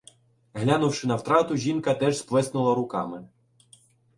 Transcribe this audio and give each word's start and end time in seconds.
Глянувши 0.53 1.07
на 1.11 1.15
втрату, 1.15 1.57
жінка 1.57 1.93
теж 1.93 2.17
сплеснула 2.17 2.75
руками. 2.75 3.27